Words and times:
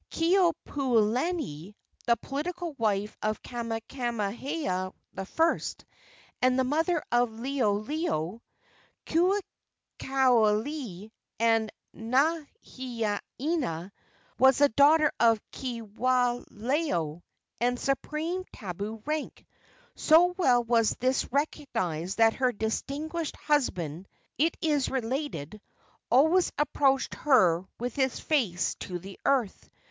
Keopuolani, 0.09 1.75
the 2.07 2.17
political 2.17 2.73
wife 2.73 3.15
of 3.21 3.39
Kamehameha 3.43 4.91
I., 5.15 5.59
and 6.41 6.57
the 6.59 6.63
mother 6.63 7.03
of 7.11 7.29
Liholiho, 7.29 8.41
Kauikeaouli 10.01 11.11
and 11.39 11.71
Nahienaena, 11.95 13.91
was 14.39 14.57
the 14.57 14.69
daughter 14.69 15.11
of 15.19 15.39
Kiwalao, 15.51 17.21
and 17.59 17.77
of 17.77 17.79
supreme 17.83 18.43
tabu 18.51 19.03
rank. 19.05 19.45
So 19.93 20.25
well 20.35 20.63
was 20.63 20.95
this 20.99 21.31
recognized 21.31 22.17
that 22.17 22.33
her 22.37 22.51
distinguished 22.51 23.35
husband, 23.35 24.07
it 24.39 24.57
is 24.61 24.89
related, 24.89 25.61
always 26.09 26.51
approached 26.57 27.13
her 27.13 27.63
with 27.79 27.95
his 27.95 28.19
face 28.19 28.73
to 28.79 28.97
the 28.97 29.19
earth. 29.25 29.69